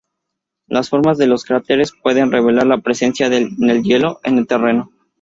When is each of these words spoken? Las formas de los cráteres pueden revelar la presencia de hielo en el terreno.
Las 0.65 0.89
formas 0.89 1.19
de 1.19 1.27
los 1.27 1.43
cráteres 1.45 1.91
pueden 2.01 2.31
revelar 2.31 2.65
la 2.65 2.79
presencia 2.81 3.29
de 3.29 3.47
hielo 3.83 4.19
en 4.23 4.39
el 4.39 4.47
terreno. 4.47 4.89